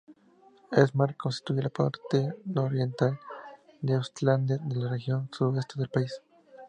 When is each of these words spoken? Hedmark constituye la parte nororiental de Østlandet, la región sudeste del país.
Hedmark 0.71 1.15
constituye 1.15 1.61
la 1.61 1.69
parte 1.69 2.33
nororiental 2.45 3.19
de 3.81 3.97
Østlandet, 3.99 4.61
la 4.75 4.89
región 4.89 5.29
sudeste 5.31 5.75
del 5.77 5.89
país. 5.89 6.23